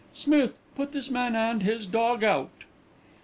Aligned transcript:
"Smith, 0.13 0.57
put 0.73 0.93
this 0.93 1.11
man 1.11 1.35
and 1.35 1.61
his 1.61 1.85
dog 1.85 2.23
out." 2.23 2.63